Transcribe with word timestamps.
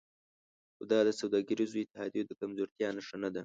خو 0.75 0.83
دا 0.91 0.99
د 1.07 1.09
سوداګریزو 1.19 1.81
اتحادیو 1.83 2.27
د 2.29 2.31
کمزورتیا 2.41 2.87
نښه 2.97 3.17
نه 3.23 3.29
ده 3.33 3.39